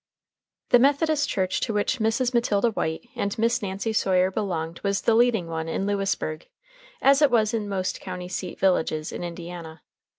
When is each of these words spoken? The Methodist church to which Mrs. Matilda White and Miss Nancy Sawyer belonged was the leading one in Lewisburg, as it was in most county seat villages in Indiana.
The 0.69 0.79
Methodist 0.79 1.29
church 1.29 1.59
to 1.59 1.75
which 1.75 1.99
Mrs. 1.99 2.33
Matilda 2.33 2.71
White 2.71 3.07
and 3.15 3.37
Miss 3.37 3.61
Nancy 3.61 3.93
Sawyer 3.93 4.31
belonged 4.31 4.79
was 4.81 5.01
the 5.01 5.13
leading 5.13 5.45
one 5.47 5.69
in 5.69 5.85
Lewisburg, 5.85 6.47
as 7.03 7.21
it 7.21 7.29
was 7.29 7.53
in 7.53 7.69
most 7.69 8.01
county 8.01 8.27
seat 8.27 8.57
villages 8.59 9.11
in 9.11 9.23
Indiana. 9.23 9.83